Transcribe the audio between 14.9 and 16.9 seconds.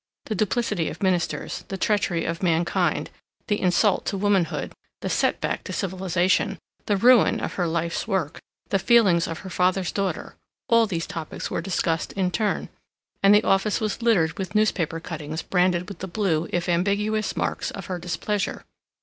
cuttings branded with the blue, if